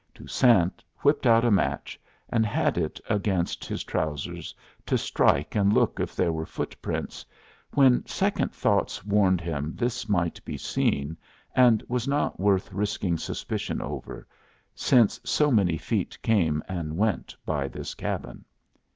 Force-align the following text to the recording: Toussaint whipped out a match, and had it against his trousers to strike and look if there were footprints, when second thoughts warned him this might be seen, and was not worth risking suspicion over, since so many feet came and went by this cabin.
Toussaint 0.15 0.83
whipped 1.01 1.27
out 1.27 1.45
a 1.45 1.51
match, 1.51 2.01
and 2.27 2.43
had 2.43 2.75
it 2.75 2.99
against 3.07 3.65
his 3.65 3.83
trousers 3.83 4.55
to 4.87 4.97
strike 4.97 5.53
and 5.53 5.71
look 5.71 5.99
if 5.99 6.15
there 6.15 6.31
were 6.33 6.47
footprints, 6.47 7.23
when 7.75 8.03
second 8.07 8.51
thoughts 8.51 9.05
warned 9.05 9.41
him 9.41 9.75
this 9.75 10.09
might 10.09 10.43
be 10.43 10.57
seen, 10.57 11.17
and 11.55 11.83
was 11.87 12.07
not 12.07 12.39
worth 12.39 12.73
risking 12.73 13.15
suspicion 13.15 13.79
over, 13.79 14.27
since 14.73 15.19
so 15.23 15.51
many 15.51 15.77
feet 15.77 16.19
came 16.23 16.63
and 16.67 16.97
went 16.97 17.35
by 17.45 17.67
this 17.67 17.93
cabin. 17.93 18.43